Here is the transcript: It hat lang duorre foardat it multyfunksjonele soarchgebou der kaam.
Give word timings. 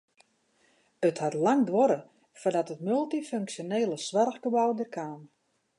It 1.07 1.17
hat 1.23 1.35
lang 1.45 1.61
duorre 1.67 1.99
foardat 2.41 2.71
it 2.73 2.85
multyfunksjonele 2.87 3.97
soarchgebou 4.07 4.69
der 4.79 4.91
kaam. 4.95 5.21